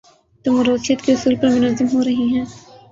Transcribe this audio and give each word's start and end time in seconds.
تو 0.45 0.51
موروثیت 0.51 0.99
کے 1.01 1.13
اصول 1.13 1.35
پر 1.35 1.47
منظم 1.49 1.87
ہو 1.93 2.03
رہی 2.03 2.27
ہیں۔ 2.33 2.45